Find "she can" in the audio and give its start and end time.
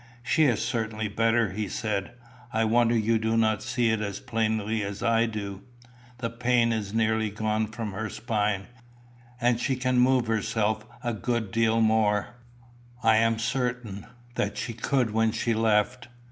9.59-9.99